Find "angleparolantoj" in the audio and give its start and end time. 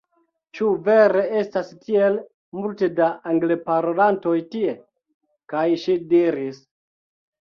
3.33-4.35